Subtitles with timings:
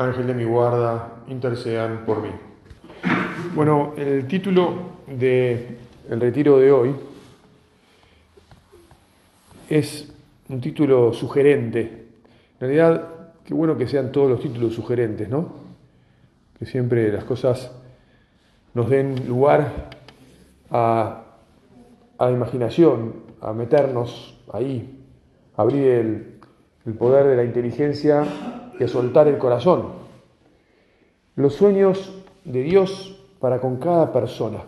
[0.00, 2.30] Ángel de mi guarda, intercedan por mí.
[3.54, 4.72] Bueno, el título
[5.06, 5.76] del
[6.08, 6.94] el retiro de hoy
[9.68, 10.10] es
[10.48, 11.80] un título sugerente.
[11.80, 13.08] En realidad,
[13.44, 15.52] qué bueno que sean todos los títulos sugerentes, ¿no?
[16.58, 17.70] Que siempre las cosas
[18.72, 19.90] nos den lugar
[20.70, 21.24] a,
[22.16, 24.98] a imaginación, a meternos ahí,
[25.58, 26.38] abrir el,
[26.86, 28.49] el poder de la inteligencia
[28.84, 29.84] a soltar el corazón.
[31.36, 32.12] Los sueños
[32.44, 34.64] de Dios para con cada persona.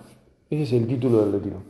[0.51, 1.63] Ese es el título del retiro.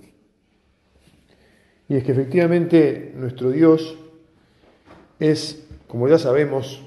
[1.88, 3.96] Y es que efectivamente nuestro Dios
[5.18, 6.82] es, como ya sabemos,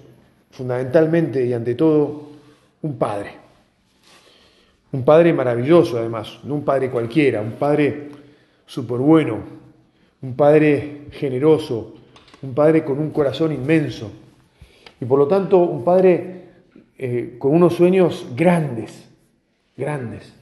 [0.52, 2.30] fundamentalmente y ante todo,
[2.82, 3.32] un Padre.
[4.92, 8.10] Un Padre maravilloso además, no un Padre cualquiera, un Padre
[8.66, 9.40] súper bueno,
[10.22, 11.96] un Padre generoso,
[12.42, 14.12] un Padre con un corazón inmenso
[15.00, 16.46] y por lo tanto un Padre
[16.98, 19.10] eh, con unos sueños grandes,
[19.76, 20.34] grandes.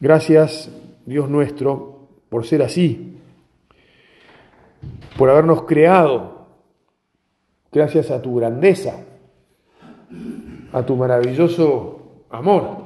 [0.00, 0.70] Gracias,
[1.06, 3.16] Dios nuestro, por ser así,
[5.16, 6.48] por habernos creado,
[7.70, 9.04] gracias a tu grandeza,
[10.72, 12.84] a tu maravilloso amor.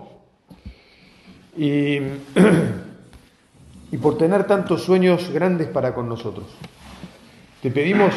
[1.56, 1.98] Y,
[3.90, 6.46] y por tener tantos sueños grandes para con nosotros.
[7.62, 8.14] Te pedimos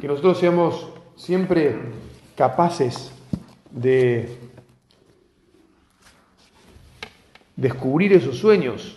[0.00, 1.76] que nosotros seamos siempre
[2.34, 3.12] capaces
[3.70, 4.38] de
[7.56, 8.96] descubrir esos sueños,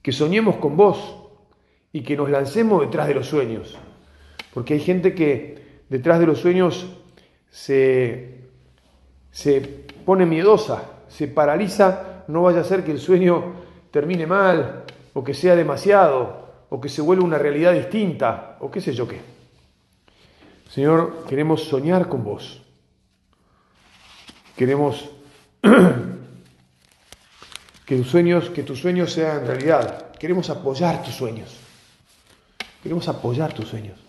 [0.00, 1.16] que soñemos con vos
[1.92, 3.78] y que nos lancemos detrás de los sueños.
[4.54, 6.86] Porque hay gente que detrás de los sueños
[7.50, 8.40] se,
[9.30, 9.60] se
[10.06, 13.52] pone miedosa, se paraliza, no vaya a ser que el sueño
[13.90, 18.80] termine mal o que sea demasiado o que se vuelva una realidad distinta o qué
[18.80, 19.31] sé yo qué.
[20.72, 22.62] Señor, queremos soñar con vos.
[24.56, 25.10] Queremos
[27.84, 30.12] que tus sueños, que tus sueños sean realidad.
[30.12, 31.54] Queremos apoyar tus sueños.
[32.82, 34.00] Queremos apoyar tus sueños.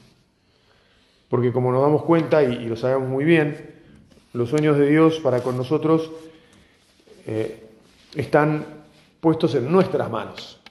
[1.28, 3.82] Porque como nos damos cuenta y, lo sabemos muy bien,
[4.32, 6.12] los sueños de Dios para con nosotros
[7.28, 7.62] eh,
[8.16, 8.66] están
[9.20, 10.62] puestos en nuestras manos.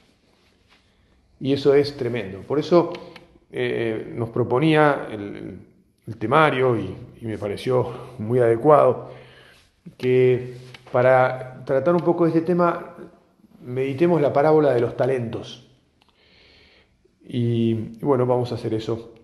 [1.39, 2.41] Y eso es tremendo.
[2.41, 2.95] Por eso
[3.51, 5.67] eh, nos proponía el,
[6.19, 9.11] temario, y, y, me pareció muy adecuado,
[9.97, 10.55] que
[10.91, 12.97] para tratar un poco de este tema
[13.65, 15.69] meditemos la parábola de los talentos.
[17.25, 19.15] Y bueno, vamos a hacer eso.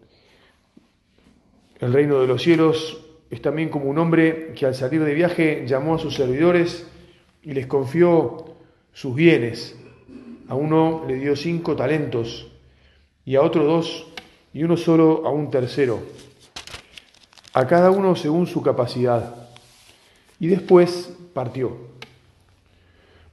[1.80, 5.64] El reino de los cielos es también como un hombre que al salir de viaje
[5.66, 6.88] llamó a sus servidores
[7.42, 8.56] y les confió
[8.92, 9.78] sus bienes.
[10.48, 12.50] A uno le dio cinco talentos
[13.24, 14.06] y a otro dos
[14.52, 16.00] y uno solo a un tercero.
[17.52, 19.34] A cada uno según su capacidad.
[20.40, 21.76] Y después partió.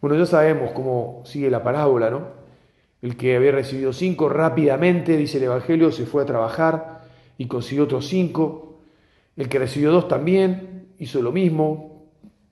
[0.01, 2.27] Bueno, ya sabemos cómo sigue la parábola, ¿no?
[3.01, 7.03] El que había recibido cinco rápidamente, dice el Evangelio, se fue a trabajar
[7.37, 8.79] y consiguió otros cinco.
[9.35, 12.05] El que recibió dos también hizo lo mismo,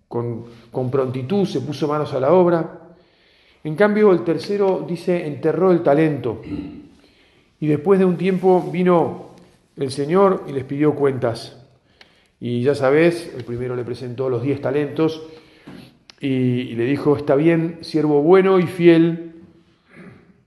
[0.08, 2.82] con, con prontitud se puso manos a la obra.
[3.64, 6.42] En cambio, el tercero dice, enterró el talento.
[7.60, 9.33] Y después de un tiempo vino
[9.76, 11.60] el Señor y les pidió cuentas.
[12.40, 15.24] Y ya sabes, el primero le presentó los diez talentos
[16.20, 19.42] y, le dijo, está bien, siervo bueno y fiel,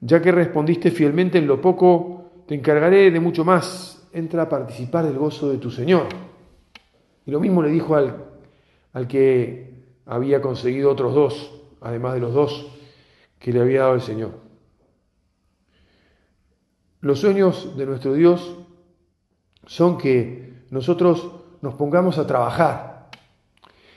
[0.01, 5.05] ya que respondiste fielmente en lo poco, te encargaré de mucho más, entra a participar
[5.05, 6.07] del gozo de tu Señor.
[7.27, 8.25] Y lo mismo le dijo al,
[8.93, 9.75] al que
[10.07, 12.73] había conseguido otros dos, además de los dos
[13.39, 14.41] que le había dado el Señor.
[17.01, 18.57] Los sueños de nuestro Dios
[19.67, 21.31] son que nosotros
[21.61, 23.11] nos pongamos a trabajar.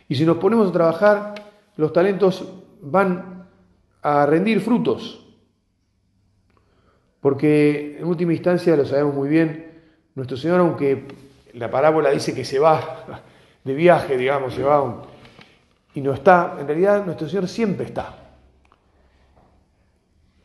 [0.08, 1.36] Y si nos ponemos a trabajar,
[1.78, 2.46] los talentos
[2.82, 3.48] van
[4.02, 5.26] a rendir frutos.
[7.22, 9.82] Porque en última instancia, lo sabemos muy bien,
[10.16, 11.06] nuestro Señor, aunque
[11.54, 13.24] la parábola dice que se va
[13.64, 15.04] de viaje, digamos, se va
[15.94, 18.16] y no está, en realidad nuestro Señor siempre está.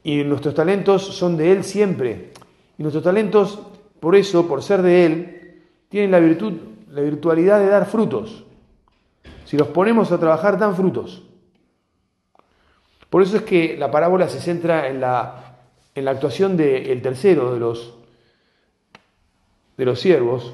[0.02, 2.32] Y nuestros talentos son de Él siempre.
[2.76, 3.58] Y nuestros talentos,
[4.04, 6.52] por eso, por ser de Él, tienen la virtud,
[6.90, 8.44] la virtualidad de dar frutos.
[9.46, 11.22] Si los ponemos a trabajar, dan frutos.
[13.08, 15.56] Por eso es que la parábola se centra en la,
[15.94, 17.94] en la actuación del tercero de los,
[19.78, 20.52] de los siervos,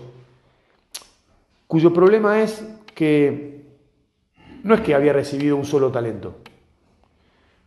[1.67, 2.65] cuyo problema es
[2.95, 3.65] que
[4.63, 6.37] no es que había recibido un solo talento,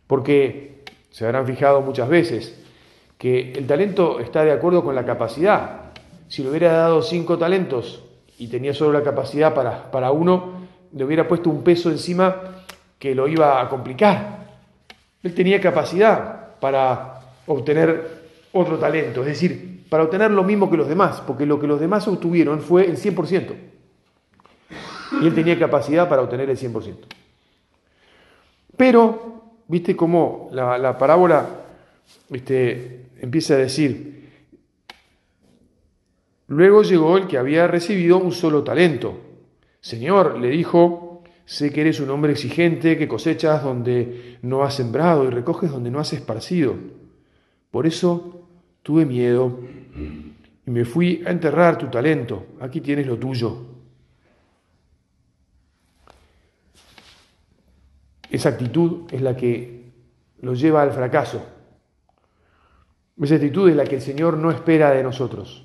[0.06, 2.63] porque se habrán fijado muchas veces
[3.24, 5.92] que el talento está de acuerdo con la capacidad.
[6.28, 8.02] Si le hubiera dado cinco talentos
[8.38, 12.36] y tenía solo la capacidad para, para uno, le hubiera puesto un peso encima
[12.98, 14.44] que lo iba a complicar.
[15.22, 20.86] Él tenía capacidad para obtener otro talento, es decir, para obtener lo mismo que los
[20.86, 23.54] demás, porque lo que los demás obtuvieron fue el 100%.
[25.22, 26.94] Y él tenía capacidad para obtener el 100%.
[28.76, 31.46] Pero, viste cómo la, parábola
[32.30, 34.30] este, empieza a decir,
[36.48, 39.20] luego llegó el que había recibido un solo talento.
[39.80, 45.24] Señor, le dijo, sé que eres un hombre exigente, que cosechas donde no has sembrado
[45.24, 46.74] y recoges donde no has esparcido.
[47.70, 48.46] Por eso
[48.82, 49.58] tuve miedo
[50.66, 52.46] y me fui a enterrar tu talento.
[52.60, 53.66] Aquí tienes lo tuyo.
[58.30, 59.92] Esa actitud es la que
[60.40, 61.44] los lleva al fracaso.
[63.20, 65.64] Esa actitud es la que el Señor no espera de nosotros.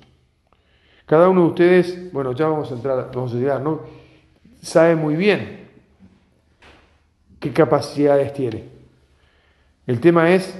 [1.06, 3.80] Cada uno de ustedes, bueno, ya vamos a entrar, vamos a llegar, ¿no?
[4.62, 5.68] Sabe muy bien
[7.40, 8.68] qué capacidades tiene.
[9.86, 10.54] El tema es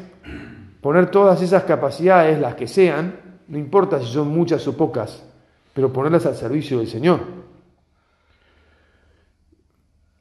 [0.80, 3.14] poner todas esas capacidades, las que sean,
[3.46, 5.24] no importa si son muchas o pocas,
[5.72, 7.20] pero ponerlas al servicio del Señor.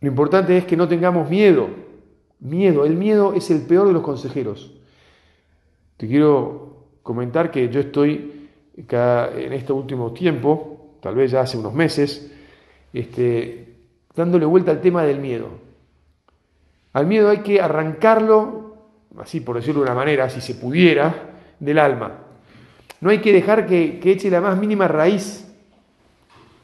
[0.02, 1.70] Lo importante es que no tengamos miedo.
[2.40, 4.79] Miedo, el miedo es el peor de los consejeros.
[6.00, 8.48] Te quiero comentar que yo estoy
[8.78, 12.32] en este último tiempo, tal vez ya hace unos meses,
[12.94, 13.76] este,
[14.16, 15.50] dándole vuelta al tema del miedo.
[16.94, 18.78] Al miedo hay que arrancarlo,
[19.18, 22.14] así por decirlo de una manera, si se pudiera, del alma.
[23.02, 25.54] No hay que dejar que, que eche la más mínima raíz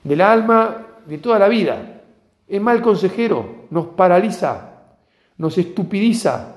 [0.02, 2.04] del alma de toda la vida.
[2.48, 4.94] Es mal consejero, nos paraliza,
[5.38, 6.55] nos estupidiza,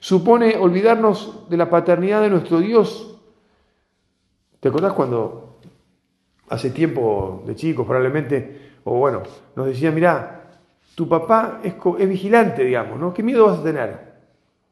[0.00, 3.18] supone olvidarnos de la paternidad de nuestro Dios.
[4.58, 5.58] ¿Te acordás cuando
[6.48, 9.22] hace tiempo de chicos probablemente, o bueno,
[9.54, 10.58] nos decían, mirá,
[10.94, 13.14] tu papá es, es, vigilante, digamos, ¿no?
[13.14, 14.10] ¿Qué miedo vas a tener?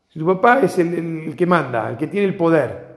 [0.09, 0.95] Si tu papá es el,
[1.29, 2.89] el que manda, el que tiene el poder,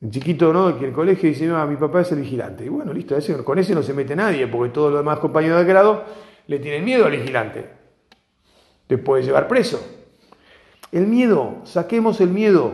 [0.00, 0.78] el chiquito, ¿no?
[0.78, 2.64] Que el colegio dice, no, mi papá es el vigilante.
[2.64, 5.64] Y bueno, listo, con ese no se mete nadie, porque todos los demás compañeros de
[5.64, 6.04] grado
[6.46, 7.66] le tienen miedo al vigilante.
[8.86, 10.01] Te puede llevar preso.
[10.92, 12.72] El miedo, saquemos el miedo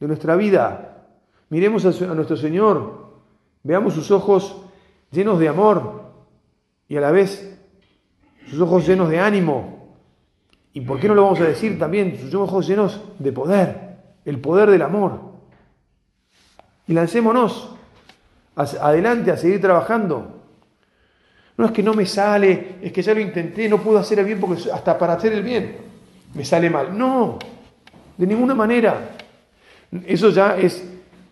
[0.00, 1.06] de nuestra vida.
[1.50, 3.20] Miremos a, nuestro Señor,
[3.62, 4.62] veamos sus ojos
[5.10, 6.04] llenos de amor
[6.88, 7.58] y a la vez
[8.48, 9.94] sus ojos llenos de ánimo.
[10.72, 12.18] ¿Y por qué no lo vamos a decir también?
[12.18, 15.34] Sus ojos llenos de poder, el poder del amor
[16.86, 17.70] y lancémonos
[18.56, 20.40] adelante a seguir trabajando.
[21.56, 24.24] No es que no me sale, es que ya lo intenté, no puedo hacer el
[24.24, 25.93] bien porque hasta para hacer el bien
[26.34, 26.96] me sale mal.
[26.96, 27.38] No,
[28.16, 29.16] de ninguna manera.
[30.06, 30.84] Eso ya es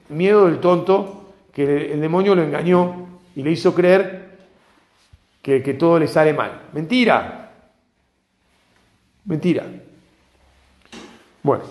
[0.08, 4.38] miedo del tonto que el demonio lo engañó y le hizo creer
[5.42, 6.68] que, que todo le sale mal.
[6.72, 7.50] Mentira.
[9.24, 9.66] Mentira.
[11.42, 11.64] Bueno.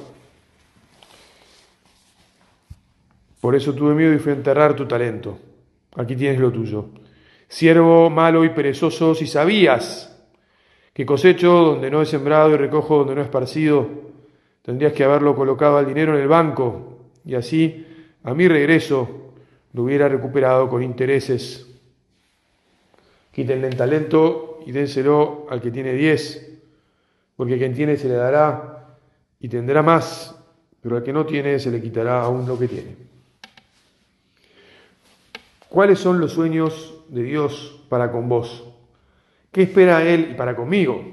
[3.40, 5.40] Por eso tuve miedo y fui a enterrar tu talento.
[5.96, 6.90] Aquí tienes lo tuyo.
[7.48, 10.11] Siervo malo y perezoso, si sabías
[10.94, 13.88] que cosecho donde no he sembrado y recojo donde no he esparcido,
[14.62, 17.86] tendrías que haberlo colocado al dinero en el banco y así
[18.24, 19.34] a mi regreso
[19.74, 21.68] lo hubiera recuperado con intereses.
[23.32, 26.60] Quítenle el talento y dénselo al que tiene diez,
[27.36, 28.98] porque quien tiene se le dará
[29.40, 30.36] y tendrá más,
[30.82, 32.96] pero al que no tiene se le quitará aún lo que tiene.
[35.70, 38.71] ¿Cuáles son los sueños de Dios para con vos?
[39.52, 41.04] ¿Qué espera Él y para conmigo?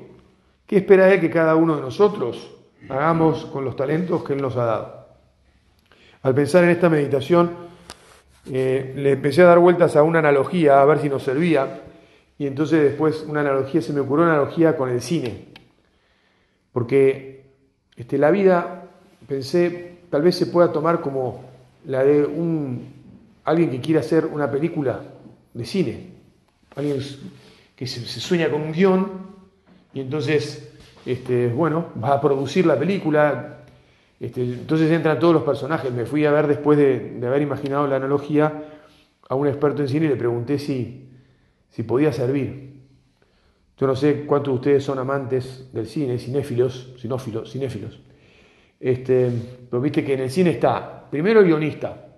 [0.65, 2.55] ¿Qué espera Él que cada uno de nosotros
[2.89, 5.09] hagamos con los talentos que Él nos ha dado?
[6.23, 7.51] Al pensar en esta meditación,
[8.51, 11.83] eh, le empecé a dar vueltas a una analogía, a ver si nos servía,
[12.39, 15.49] y entonces después una analogía, se me ocurrió una analogía con el cine,
[16.73, 17.45] porque
[17.97, 18.85] este, la vida,
[19.27, 21.45] pensé, tal vez se pueda tomar como
[21.87, 22.99] la de un
[23.45, 25.03] alguien que quiere hacer una película
[25.55, 26.11] de cine,
[26.77, 27.01] alguien
[27.79, 29.09] que se, sueña con un guion
[29.95, 33.61] y entonces, este, bueno, va a producir la película,
[34.19, 35.93] este, entonces entran todos los personajes.
[35.93, 38.65] Me fui a ver después de, haber imaginado la analogía
[39.29, 41.09] a un experto en cine y le pregunté si,
[41.69, 42.81] si podía servir.
[43.77, 48.01] Yo no sé cuántos de ustedes son amantes del cine, cinéfilos, cinófilos, cinéfilos.
[48.81, 49.31] Este,
[49.71, 52.09] pero viste que en el cine está primero el guionista,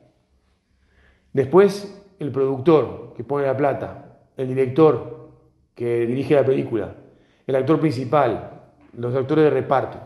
[1.34, 5.19] después el productor que pone la plata, el director
[5.80, 6.94] que dirige la película,
[7.46, 8.50] el actor principal,
[8.98, 9.98] los actores de reparto.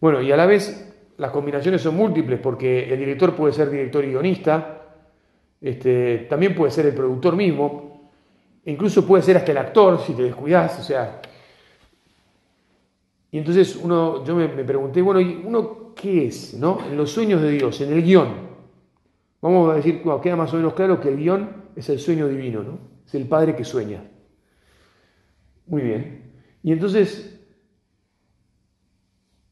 [0.00, 4.02] Bueno, y a la vez las combinaciones son múltiples porque el director puede ser director
[4.02, 4.80] y guionista,
[5.60, 8.10] este, también puede ser el productor mismo,
[8.64, 11.20] incluso puede ser hasta el actor si te descuidas, o sea.
[13.30, 16.54] Y entonces uno, yo me, pregunté, bueno, ¿y uno qué es?
[16.54, 16.78] ¿no?
[16.90, 18.28] En los sueños de Dios, en el guion.
[19.42, 22.62] Vamos a decir, queda más o menos claro que el guion es el sueño divino,
[22.62, 22.91] ¿no?
[23.12, 24.02] Es el padre que sueña.
[25.66, 26.32] Muy bien.
[26.62, 27.38] Y entonces,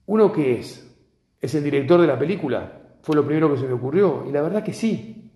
[0.06, 0.90] ¿uno qué es?
[1.38, 2.72] ¿Es el director de la película?
[3.02, 4.24] Fue lo primero que se me ocurrió.
[4.26, 5.30] Y la verdad que sí.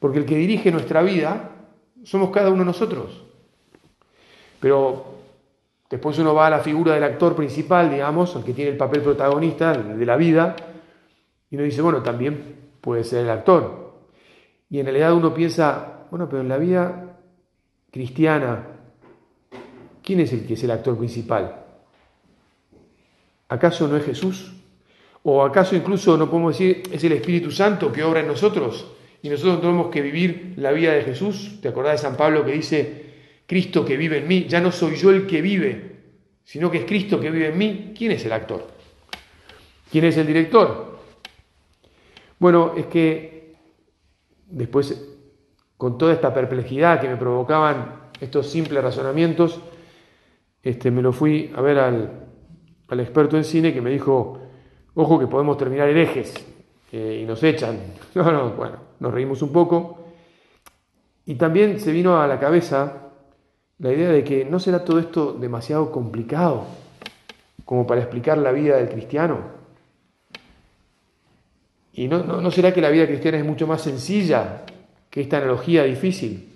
[0.00, 1.52] Porque el que dirige nuestra vida
[2.02, 3.24] somos cada uno de nosotros.
[4.58, 5.14] Pero
[5.88, 9.02] después uno va a la figura del actor principal, digamos, el que tiene el papel
[9.02, 10.56] protagonista de la vida,
[11.48, 14.00] y uno dice, bueno, también puede ser el actor.
[14.68, 17.09] Y en realidad uno piensa, bueno, pero en la vida
[17.90, 18.66] cristiana,
[20.02, 21.64] ¿quién es el que es el actor principal?
[23.48, 24.52] ¿Acaso no es Jesús?
[25.22, 28.92] ¿O acaso incluso no podemos decir es el Espíritu Santo que obra en nosotros?
[29.22, 31.58] Y nosotros tenemos que vivir la vida de Jesús.
[31.60, 33.04] ¿Te acordás de San Pablo que dice,
[33.46, 34.46] Cristo que vive en mí?
[34.48, 35.96] Ya no soy yo el que vive,
[36.44, 37.92] sino que es Cristo que vive en mí.
[37.96, 38.66] ¿Quién es el actor?
[39.90, 40.98] ¿Quién es el director?
[42.38, 43.56] Bueno, es que
[44.46, 45.06] después,
[45.80, 49.62] con toda esta perplejidad que me provocaban estos simples razonamientos,
[50.62, 52.26] este, me lo fui a ver al,
[53.00, 54.38] experto en cine que me dijo,
[54.94, 56.34] ojo que podemos terminar herejes
[56.92, 57.78] y nos echan.
[58.14, 60.04] No, no, bueno, nos reímos un poco.
[61.24, 63.12] Y también se vino a la cabeza
[63.78, 66.66] la idea de que no será todo esto demasiado complicado
[67.64, 69.38] como para explicar la vida del cristiano.
[71.94, 74.66] ¿Y no, será que la vida cristiana es mucho más sencilla
[75.10, 76.48] que esta analogía difícil?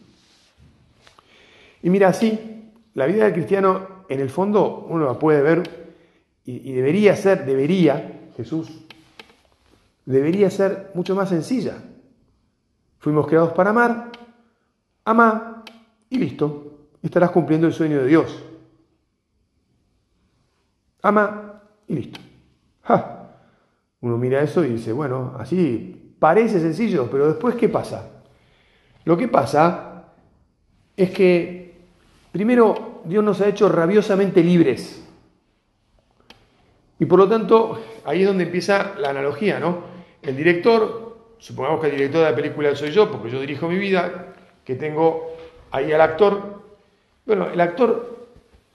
[1.83, 5.85] Y mira, sí, la vida del cristiano en el fondo uno la puede ver
[6.47, 8.71] y, debería ser, debería, Jesús,
[10.05, 11.83] debería ser mucho más sencilla.
[12.99, 14.13] Fuimos creados para amar,
[15.05, 15.65] ama
[16.11, 18.43] y listo, estarás cumpliendo el sueño de Dios.
[21.03, 22.21] Ama y listo.
[24.01, 28.14] Uno mira eso y dice, bueno, así parece sencillo, pero después ¿qué pasa?
[29.05, 30.05] Lo que pasa
[30.97, 31.75] es que,
[32.33, 35.05] primero, Dios nos ha hecho rabiosamente libres.
[36.99, 39.85] Y por lo tanto, ahí es donde empieza la analogía, ¿no?
[40.23, 43.79] El director, supongamos que el director de la película soy yo, porque yo dirijo mi
[43.79, 44.33] vida,
[44.65, 45.37] que tengo
[45.71, 46.63] ahí al actor.
[47.27, 48.29] Bueno, el actor,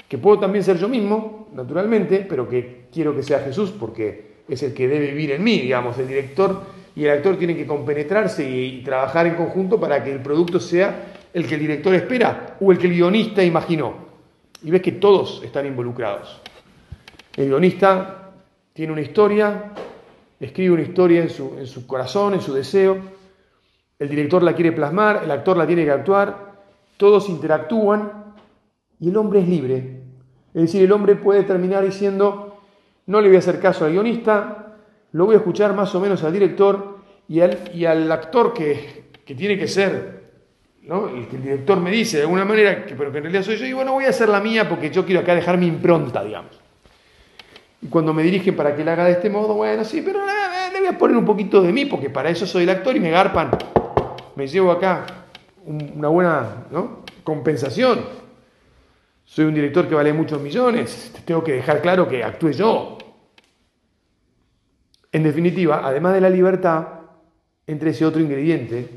[0.08, 4.62] que puedo también ser yo mismo, naturalmente, pero que quiero que sea Jesús, porque es
[4.62, 6.62] el que debe vivir en mí, digamos, el director
[7.00, 11.14] y el actor tienen que compenetrarse y, trabajar en conjunto para que el producto sea
[11.34, 13.94] el que el director espera o el que el guionista imaginó.
[14.62, 16.42] Y ves que todos están involucrados.
[17.38, 18.34] El guionista
[18.74, 19.72] tiene una historia,
[20.42, 22.98] escribe una historia en su, en su corazón, en su deseo,
[23.98, 26.60] el director la quiere plasmar, el actor la tiene que actuar,
[26.98, 28.34] todos interactúan
[29.00, 30.02] y el hombre es libre.
[30.54, 32.60] Es decir, el hombre puede terminar diciendo,
[33.06, 34.69] no le voy a hacer caso al guionista,
[35.12, 39.10] lo voy a escuchar más o menos al director y al, y al actor que,
[39.26, 40.24] tiene que ser,
[40.84, 41.08] ¿no?
[41.08, 43.58] el que el director me dice de alguna manera, que, pero que en realidad soy
[43.58, 46.24] yo, y bueno, voy a hacer la mía porque yo quiero acá dejar mi impronta,
[46.24, 46.60] digamos.
[47.82, 50.80] Y cuando me dirigen para que la haga de este modo, bueno, sí, pero le,
[50.80, 53.10] voy a poner un poquito de mí, porque para eso soy el actor y me
[53.10, 53.52] garpan.
[54.36, 55.06] Me llevo acá
[55.66, 56.66] una buena
[57.24, 58.04] compensación.
[59.24, 62.98] Soy un director que vale muchos millones, tengo que dejar claro que actúe yo.
[65.12, 66.88] En definitiva, además de la libertad,
[67.66, 68.88] entre ese otro ingrediente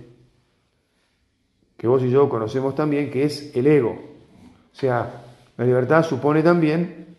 [1.77, 3.91] que vos y yo conocemos también, que es el ego.
[3.91, 5.25] O sea,
[5.57, 7.17] la libertad supone también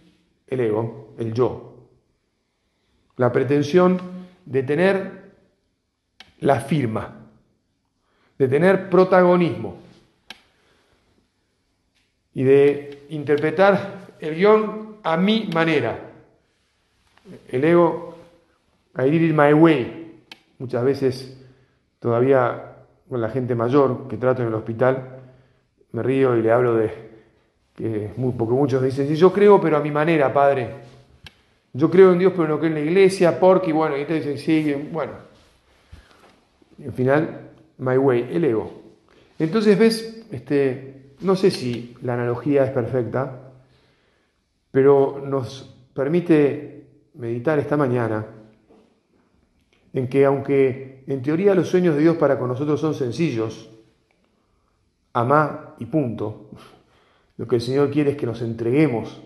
[0.47, 1.75] el ego, el yo.
[3.17, 3.99] La pretensión
[4.45, 5.33] de tener
[6.39, 7.27] la firma,
[8.37, 9.77] de tener protagonismo
[12.33, 16.09] y de interpretar el guion a mi manera.
[17.49, 18.12] El ego
[18.95, 20.21] I did it my way.
[20.59, 21.37] Muchas veces
[21.99, 22.73] todavía
[23.09, 25.19] con la gente mayor que trato en el hospital,
[25.91, 26.91] me río y le hablo de
[27.75, 30.69] que porque muchos dicen, sí, yo creo, pero a mi manera, padre.
[31.73, 34.37] Yo creo en Dios, pero no creo en la iglesia, porque, bueno, y te dicen,
[34.37, 35.13] sí, bueno.
[36.77, 38.71] Y al final, my way, el ego.
[39.39, 43.51] Entonces ves, este, no sé si la analogía es perfecta,
[44.71, 46.85] pero nos permite
[47.15, 48.25] meditar esta mañana
[49.93, 53.69] en que aunque en teoría los sueños de Dios para con nosotros son sencillos,
[55.13, 56.49] amá y punto,
[57.37, 59.21] lo que el Señor quiere es que nos entreguemos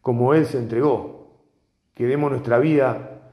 [0.00, 1.42] como Él se entregó,
[1.94, 3.32] que demos nuestra vida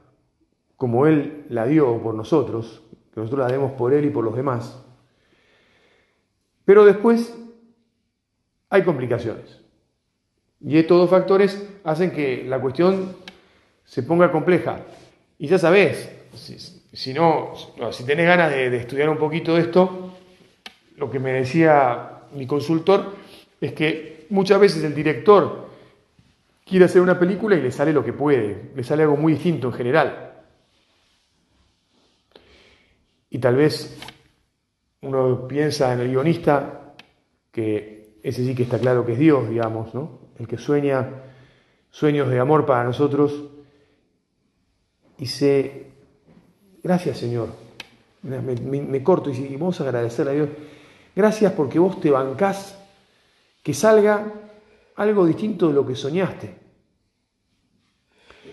[0.76, 2.82] como Él la dio por nosotros,
[3.12, 4.82] que nosotros la demos por Él y por los demás.
[6.64, 7.34] Pero después
[8.68, 9.62] hay complicaciones.
[10.60, 13.14] Y estos dos factores hacen que la cuestión
[13.84, 14.80] se ponga compleja.
[15.38, 17.52] Y ya sabes, si, no,
[17.90, 20.12] si tenés ganas de, de estudiar un poquito de esto,
[20.96, 23.14] lo que me decía mi consultor
[23.60, 25.66] es que muchas veces el director
[26.64, 29.68] quiere hacer una película y le sale lo que puede, le sale algo muy distinto
[29.68, 30.32] en general.
[33.30, 33.98] Y tal vez
[35.02, 36.94] uno piensa en el guionista,
[37.52, 40.20] que ese sí que está claro que es Dios, digamos, ¿no?
[40.38, 41.22] El que sueña
[41.90, 43.44] sueños de amor para nosotros
[45.18, 45.95] y se...
[46.86, 47.48] Gracias Señor.
[48.22, 50.48] Me, corto y, vamos a agradecer a Dios.
[51.16, 52.78] Gracias porque vos te bancás
[53.64, 54.24] que salga
[54.94, 56.54] algo distinto de lo que soñaste.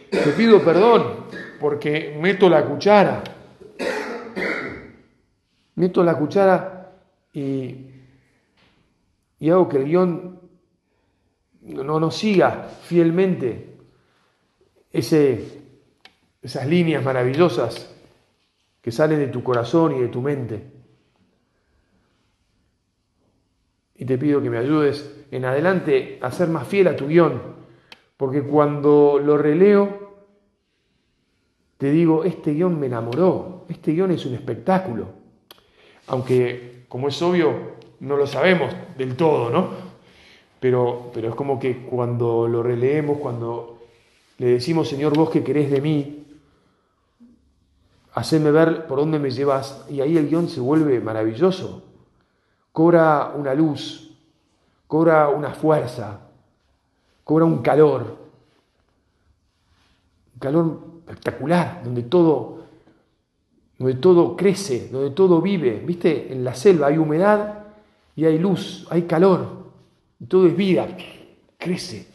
[0.10, 1.25] Te pido perdón
[1.60, 3.24] porque meto la cuchara
[5.75, 6.92] meto la cuchara
[7.34, 7.86] y,
[9.48, 10.40] hago que el guion
[11.62, 13.75] no, no siga fielmente
[14.92, 17.93] esas líneas maravillosas
[18.84, 20.63] que salen de tu corazón y de tu mente.
[23.96, 27.42] Y te pido que me ayudes en adelante a ser más fiel a tu guion,
[28.18, 30.13] porque cuando lo releo,
[31.80, 35.24] te digo, este guion me enamoró, este guion es un espectáculo
[36.08, 39.70] aunque como es obvio, no lo sabemos del todo, ¿no?
[40.60, 43.80] Pero, pero es como que cuando lo releemos, cuando
[44.38, 46.23] le decimos, Señor, vos que querés de mí,
[48.13, 51.84] haceme ver por dónde me llevas, y ahí el guion se vuelve maravilloso,
[52.71, 54.15] cobra una luz,
[54.88, 56.19] cobra una fuerza,
[57.23, 58.17] cobra un calor,
[60.34, 62.63] un calor espectacular, donde todo
[63.78, 65.82] donde todo crece, donde todo vive.
[65.86, 66.32] ¿Viste?
[66.32, 67.65] En la selva hay humedad
[68.15, 69.71] y hay luz, hay calor,
[70.28, 70.88] todo es vida,
[71.58, 72.08] crece.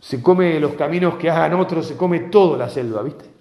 [0.00, 3.37] Se come los caminos que hagan otros, se come todo la selva, ¿viste?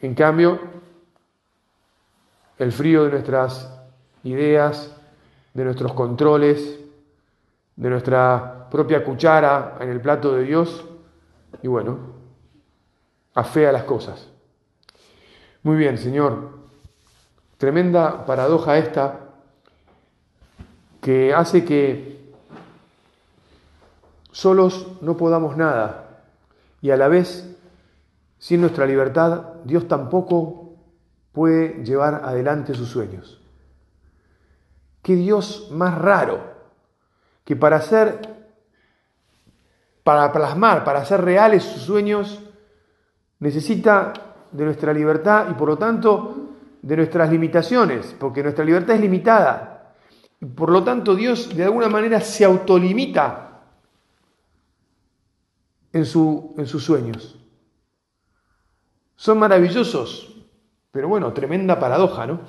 [0.00, 0.60] En cambio,
[2.58, 3.70] el frío de nuestras
[4.24, 4.94] ideas,
[5.54, 6.78] de nuestros controles,
[7.76, 10.84] de nuestra propia cuchara en el plato de Dios
[11.62, 11.98] y bueno,
[13.34, 14.28] afea las cosas.
[15.62, 16.56] Muy bien, Señor.
[17.58, 19.20] Tremenda paradoja esta
[21.00, 22.32] que hace que
[24.30, 26.22] solos no podamos nada
[26.82, 27.55] y a la vez,
[28.46, 30.76] sin nuestra libertad, Dios tampoco
[31.32, 33.42] puede llevar adelante sus sueños.
[35.02, 36.44] Qué Dios más raro
[37.42, 38.20] que para hacer,
[40.04, 42.40] para plasmar, para hacer reales sus sueños,
[43.40, 44.12] necesita
[44.52, 46.50] de nuestra libertad y por lo tanto
[46.82, 49.92] de nuestras limitaciones, porque nuestra libertad es limitada.
[50.40, 53.64] Y por lo tanto Dios de alguna manera se autolimita
[55.92, 57.42] en, su, en sus sueños.
[59.16, 60.36] Son maravillosos,
[60.92, 62.40] pero bueno, tremenda paradoja, ¿no?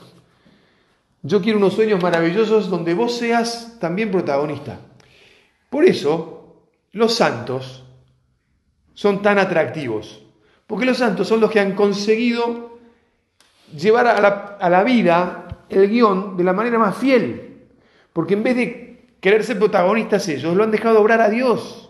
[1.24, 4.80] Yo quiero unos sueños maravillosos donde vos seas también protagonista.
[5.70, 7.84] Por eso, los santos
[8.94, 10.24] son tan atractivos,
[10.66, 12.80] porque los santos son los que han conseguido
[13.76, 17.68] llevar a la, vida el guion de la manera más fiel,
[18.14, 21.90] porque en vez de querer ser protagonistas ellos, lo han dejado obrar a Dios.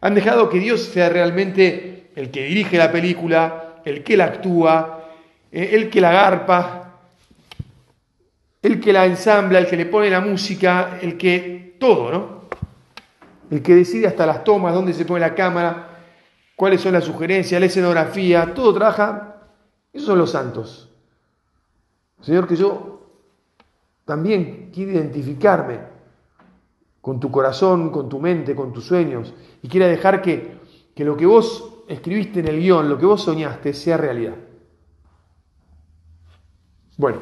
[0.00, 5.04] Han dejado que Dios sea realmente el que dirige la película, el que la actúa,
[5.50, 6.98] eh, el que la garpa,
[8.60, 12.40] el que la ensambla, el que le pone la música, el que todo, ¿no?
[13.50, 15.98] el que decide hasta las tomas, dónde se pone la cámara,
[16.54, 19.36] cuáles son las sugerencias, la escenografía, todo trabaja.
[19.90, 20.90] Esos son los santos.
[22.20, 23.00] Señor, que yo
[24.04, 25.78] también quiero identificarme
[27.00, 30.58] con tu corazón, con tu mente, con tus sueños, y quiera dejar que,
[30.94, 34.34] que lo que vos escribiste en el guion, lo que vos soñaste, sea realidad.
[36.96, 37.18] Bueno,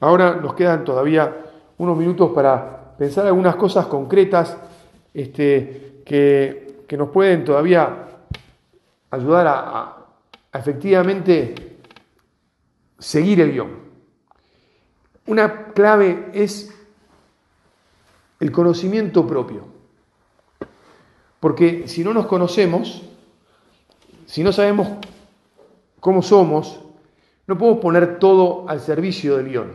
[0.00, 1.34] ahora nos quedan todavía
[1.78, 4.56] unos minutos para pensar algunas cosas concretas
[5.14, 6.60] este, que,
[6.92, 8.06] nos pueden todavía
[9.10, 9.96] ayudar a,
[10.52, 11.78] efectivamente
[12.98, 13.70] seguir el guion.
[15.26, 16.70] Una clave es
[18.40, 19.64] el conocimiento propio.
[21.40, 23.08] Porque si no nos conocemos,
[24.32, 24.88] si no sabemos
[26.00, 26.80] cómo somos,
[27.46, 29.72] no podemos poner todo al servicio del guion.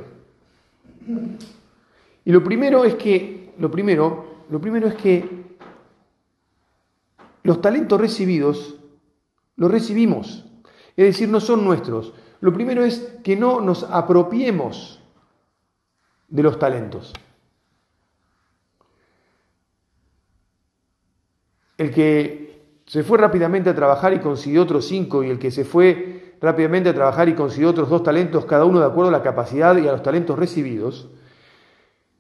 [2.25, 5.29] Y lo primero es que, lo primero, lo primero es que
[7.43, 8.73] los talentos recibidos
[9.57, 10.43] los recibimos,
[10.95, 12.15] es decir, no son nuestros.
[12.41, 14.99] Lo primero es que no nos apropiemos
[16.29, 17.13] de los talentos.
[21.77, 22.46] El que
[22.87, 26.89] se fue rápidamente a trabajar y consiguió otros cinco, y el que se fue rápidamente
[26.89, 29.87] a trabajar y consiguió otros dos talentos, cada uno de acuerdo a la capacidad y
[29.87, 31.09] a los talentos recibidos,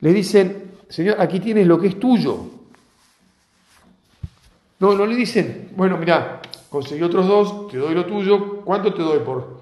[0.01, 2.37] le dicen, Señor, aquí tienes lo que es tuyo.
[4.79, 9.01] No, no le dicen, bueno, mira, conseguí otros dos, te doy lo tuyo, ¿cuánto te
[9.01, 9.61] doy por,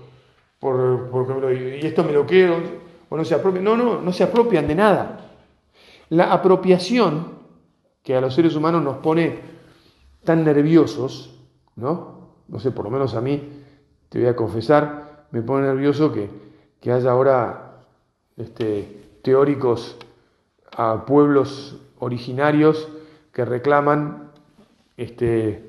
[0.60, 2.58] por, por y esto me lo quedo?
[3.10, 3.64] O no se apropian.
[3.64, 5.32] No, no, no se apropian de nada.
[6.10, 7.36] La apropiación
[8.04, 9.55] que a los seres humanos nos pone
[10.26, 11.40] tan nerviosos,
[11.76, 12.30] ¿no?
[12.48, 13.42] No sé, por lo menos a mí,
[14.10, 16.30] te voy a confesar, me pone nervioso que,
[16.82, 17.84] que haya ahora
[18.38, 19.98] este, teóricos
[20.72, 22.88] a pueblos originarios
[23.32, 24.32] que reclaman,
[24.98, 25.64] este,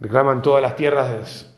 [0.00, 1.54] reclaman todas las tierras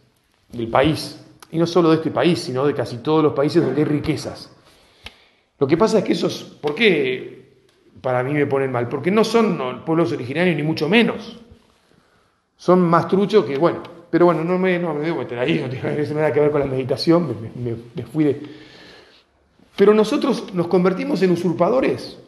[0.53, 3.81] del país, y no solo de este país, sino de casi todos los países donde
[3.81, 4.55] hay riquezas.
[5.59, 7.65] Lo que pasa es que esos, ¿por qué
[8.01, 8.89] para mí me ponen mal?
[8.89, 11.41] Porque no son pueblos originarios ni mucho menos.
[12.57, 15.69] Son más truchos que, bueno, pero bueno, no me, no me debo meter ahí, no
[15.69, 18.43] tiene nada que ver con la meditación, me, me fui de,
[19.77, 22.19] pero nosotros nos convertimos en usurpadores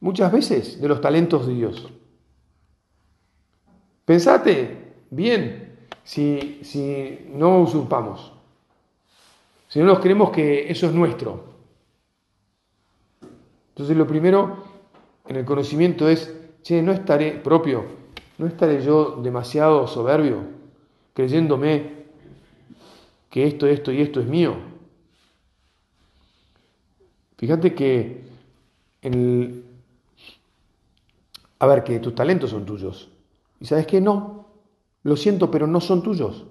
[0.00, 1.88] muchas veces de los talentos de Dios.
[4.04, 8.32] Pensate bien si, si no usurpamos,
[9.68, 11.44] si no nos creemos que eso es nuestro.
[13.70, 14.64] Entonces lo primero
[15.28, 17.84] en el conocimiento es, che, no estaré propio,
[18.38, 20.44] no estaré yo demasiado soberbio,
[21.12, 22.04] creyéndome
[23.30, 24.56] que esto, esto y esto es mío.
[27.36, 28.24] Fíjate que
[29.02, 29.64] el...
[31.58, 33.08] A ver, que tus talentos son tuyos.
[33.60, 34.00] ¿Y sabes qué?
[34.00, 34.46] No.
[35.02, 36.44] Lo siento, pero no son tuyos.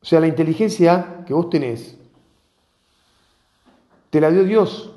[0.00, 1.98] O sea, la inteligencia que vos tenés,
[4.08, 4.92] te la dio Dios.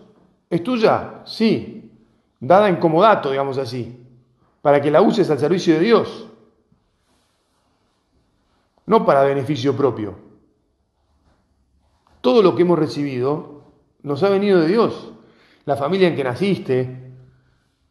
[0.50, 1.24] ¿Es tuya?
[1.26, 1.92] Sí.
[2.40, 4.07] Dada en comodato, digamos así.
[4.68, 6.28] Para que la uses al servicio de Dios.
[8.86, 10.14] No para beneficio propio.
[12.20, 13.64] Todo lo que hemos recibido
[14.04, 15.14] nos ha venido de Dios.
[15.64, 16.98] La familia en que naciste,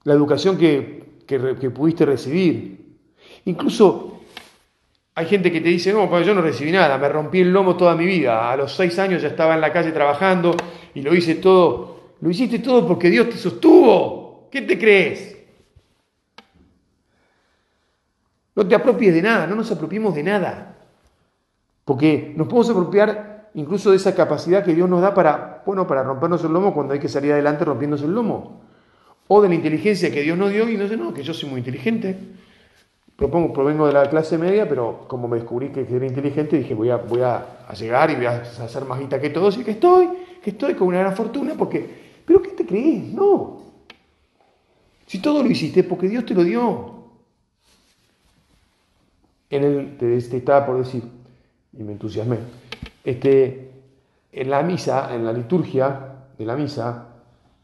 [0.04, 2.98] la educación que, que, pudiste recibir.
[3.46, 4.20] Incluso
[5.14, 7.74] hay gente que te dice, no, pues yo no recibí nada, me rompí el lomo
[7.74, 8.52] toda mi vida.
[8.52, 10.54] A los seis años ya estaba en la calle trabajando
[10.92, 12.12] y lo hice todo.
[12.20, 14.50] Lo hiciste todo porque Dios te sostuvo.
[14.50, 15.36] ¿Qué te crees?
[18.57, 20.77] No te apropies de nada, no nos apropiemos de nada.
[21.85, 26.03] Porque nos podemos apropiar incluso de esa capacidad que Dios nos da para, bueno, para
[26.03, 28.62] rompernos el lomo cuando hay que salir adelante rompiéndose el lomo.
[29.29, 31.51] O de la inteligencia que Dios nos dio y no sé, no, que yo soy
[31.51, 32.16] muy inteligente.
[33.14, 36.90] Propongo, provengo de la clase media, pero como me descubrí que era inteligente, dije voy
[36.90, 37.45] a, voy a,
[37.79, 40.09] llegar y voy a hacer más guita que todos y que estoy,
[40.42, 43.12] que estoy con una gran fortuna, porque, pero ¿qué te crees?
[43.12, 43.62] No.
[45.07, 46.95] Si todo lo hiciste porque Dios te lo dio.
[49.50, 51.02] En el, te, te estaba por decir,
[51.72, 52.38] y me entusiasmé,
[53.04, 53.70] este,
[54.32, 57.06] en la misa, en la liturgia de la misa,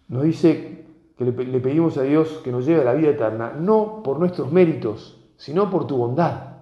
[0.08, 0.84] nos dice
[1.18, 4.50] que le, pedimos a Dios que nos lleve a la vida eterna, no por nuestros
[4.52, 6.52] méritos, sino por tu bondad.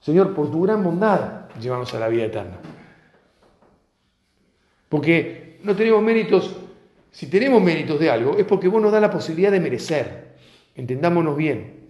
[0.00, 2.58] Señor, por tu gran bondad, llévanos a la vida eterna.
[4.88, 6.56] Porque no tenemos méritos,
[7.10, 10.34] si tenemos méritos de algo, es porque vos nos das la posibilidad de merecer.
[10.74, 11.83] Entendámonos bien.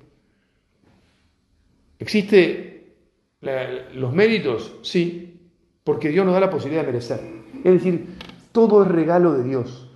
[1.98, 2.96] ¿Existe
[3.40, 4.74] los méritos?
[4.82, 5.50] Sí,
[5.84, 7.20] porque Dios nos da la posibilidad de merecer.
[7.62, 8.16] Es decir,
[8.52, 9.90] todo es regalo de Dios.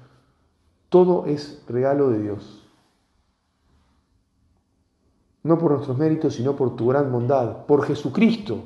[0.88, 2.66] Todo es regalo de Dios.
[5.42, 8.64] No por nuestros méritos, sino por tu gran bondad, por Jesucristo,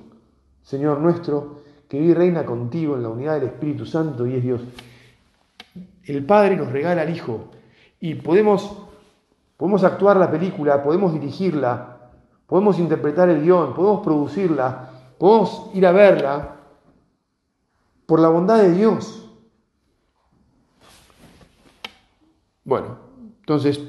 [0.62, 4.42] Señor nuestro, que vive y reina contigo en la unidad del Espíritu Santo y es
[4.42, 4.62] Dios.
[6.04, 7.50] El Padre nos regala al Hijo
[8.00, 8.78] y podemos,
[9.56, 11.91] podemos actuar la película, podemos dirigirla,
[12.52, 16.56] podemos interpretar el guion, podemos producirla, podemos ir a verla,
[18.04, 19.26] por la bondad de Dios.
[22.62, 22.98] Bueno,
[23.40, 23.80] entonces,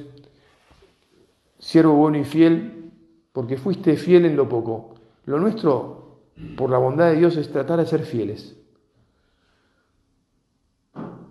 [1.60, 2.89] siervo bueno y fiel,
[3.34, 4.95] porque fuiste fiel en lo poco.
[5.26, 6.21] Lo nuestro,
[6.56, 8.56] por la bondad de Dios, es tratar de ser fieles.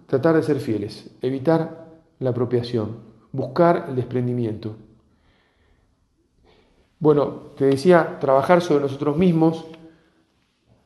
[0.04, 2.98] tratar de ser fieles, evitar la apropiación,
[3.32, 4.76] buscar el desprendimiento.
[7.02, 9.66] Bueno, te decía, trabajar sobre nosotros mismos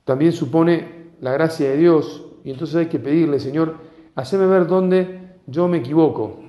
[0.07, 3.77] también supone la gracia de Dios y entonces hay que pedirle, Señor,
[4.15, 6.41] haceme ver dónde yo me equivoco,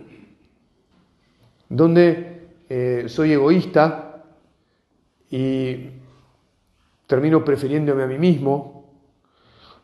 [1.68, 4.24] dónde eh, soy egoísta
[5.30, 5.90] y
[7.06, 8.86] termino prefiriéndome a mí mismo,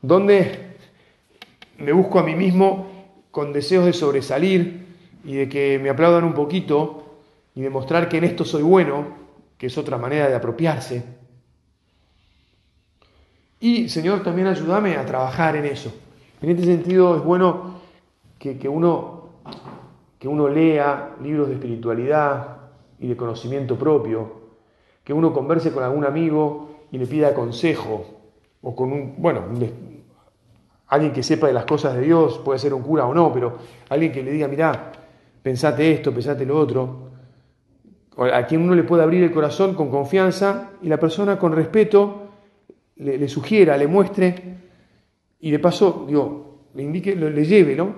[0.01, 0.77] dónde
[1.77, 2.87] me busco a mí mismo
[3.31, 4.85] con deseos de sobresalir
[5.25, 7.17] y de que me aplaudan un poquito
[7.53, 9.22] y demostrar que en esto soy bueno,
[9.57, 11.03] que es otra manera de apropiarse.
[13.59, 15.93] Y Señor, también ayúdame a trabajar en eso.
[16.41, 17.79] En este sentido es bueno
[18.37, 19.29] que, que, uno,
[20.19, 22.57] que uno lea libros de espiritualidad
[22.99, 24.41] y de conocimiento propio,
[25.03, 28.05] que uno converse con algún amigo y le pida consejo,
[28.61, 29.43] o con un, bueno,
[30.87, 33.57] alguien que sepa de las cosas de Dios, puede ser un cura o no, pero
[33.89, 34.91] alguien que le diga, mirá,
[35.41, 37.12] pensate esto, pensate lo otro,
[38.17, 42.29] a quien uno le puede abrir el corazón con confianza y la persona con respeto
[42.97, 44.35] le, sugiera, le muestre
[45.39, 47.93] y de paso, digo, le indique, le, lleve, ¿no?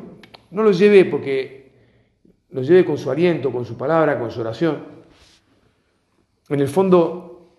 [0.52, 1.72] No lo lleve porque
[2.50, 4.78] lo lleve con su aliento, con su palabra, con su oración.
[6.50, 7.50] En el fondo,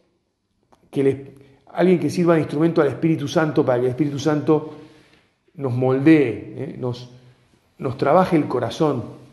[0.90, 1.35] que
[1.73, 4.75] alguien que sirva de instrumento al Espíritu Santo para que el Espíritu Santo
[5.55, 6.77] nos moldee, ¿eh?
[6.79, 9.26] nos trabaje el corazón,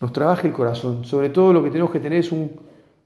[0.00, 1.04] nos trabaje el corazón.
[1.04, 2.50] Sobre todo lo que tenemos que tener es un,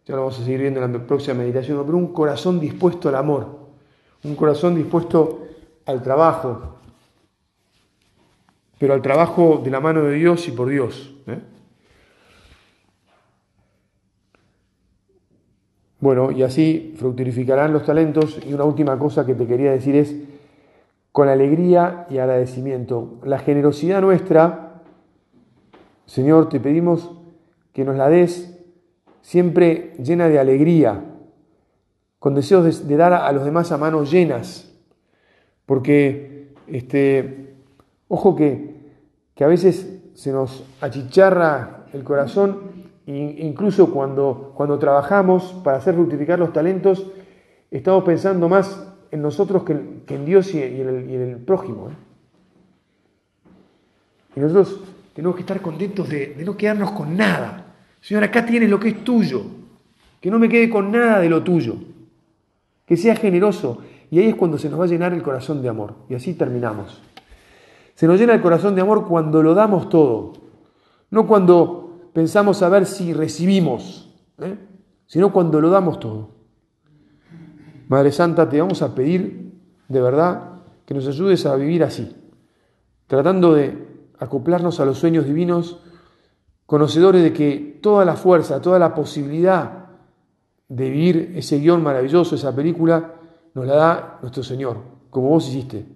[0.06, 3.16] ya lo vamos a seguir viendo en la próxima meditación, pero un corazón dispuesto al
[3.16, 3.46] amor,
[4.24, 5.42] un corazón dispuesto
[5.86, 6.76] al trabajo,
[8.78, 11.14] pero al trabajo de la mano de Dios y por Dios.
[11.26, 11.38] ¿eh?
[16.00, 18.40] Bueno, y así fructificarán los talentos.
[18.44, 20.16] Y una última cosa que te quería decir es,
[21.12, 24.71] con alegría y agradecimiento, la generosidad nuestra
[26.06, 27.10] Señor, te pedimos
[27.72, 28.58] que nos la des
[29.22, 31.04] siempre llena de alegría,
[32.18, 34.72] con deseos de, dar a los demás a manos llenas,
[35.66, 37.54] porque, este,
[38.08, 38.76] ojo que,
[39.34, 46.38] que a veces se nos achicharra el corazón, incluso cuando, cuando trabajamos para hacer fructificar
[46.38, 47.06] los talentos,
[47.70, 51.90] estamos pensando más en nosotros que, en Dios y en el, prójimo.
[51.90, 51.94] ¿eh?
[54.36, 54.80] Y nosotros
[55.12, 57.74] tenemos que estar contentos de, no quedarnos con nada.
[58.00, 59.42] Señor, acá tienes lo que es tuyo.
[60.20, 61.76] Que no me quede con nada de lo tuyo.
[62.86, 63.82] Que sea generoso.
[64.10, 65.94] Y ahí es cuando se nos va a llenar el corazón de amor.
[66.08, 67.02] Y así terminamos.
[67.94, 70.32] Se nos llena el corazón de amor cuando lo damos todo.
[71.10, 74.56] No cuando pensamos a ver si recibimos, ¿eh?
[75.06, 76.30] sino cuando lo damos todo.
[77.88, 79.52] Madre Santa, te vamos a pedir
[79.88, 80.52] de verdad
[80.86, 82.16] que nos ayudes a vivir así,
[83.06, 83.91] tratando de
[84.22, 85.78] acoplarnos a los sueños divinos,
[86.64, 89.86] conocedores de que toda la fuerza, toda la posibilidad
[90.68, 93.14] de vivir ese guion maravilloso, esa película,
[93.52, 94.78] nos la da nuestro Señor,
[95.10, 95.86] como vos hiciste.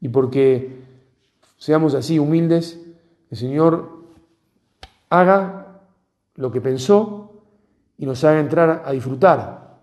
[0.00, 0.84] Y porque
[1.58, 2.80] seamos así humildes,
[3.30, 4.00] el Señor
[5.10, 5.82] haga
[6.36, 7.42] lo que pensó
[7.98, 9.80] y nos haga entrar a disfrutar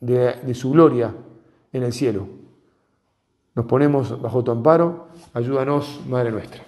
[0.00, 1.14] de, de su gloria
[1.72, 2.26] en el cielo.
[3.54, 6.67] Nos ponemos bajo tu amparo, ayúdanos, Madre nuestra.